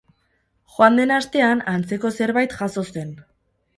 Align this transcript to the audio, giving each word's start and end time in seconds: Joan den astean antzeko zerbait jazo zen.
Joan 0.77 0.97
den 1.01 1.13
astean 1.17 1.61
antzeko 1.73 2.13
zerbait 2.21 2.57
jazo 2.63 2.89
zen. 2.95 3.17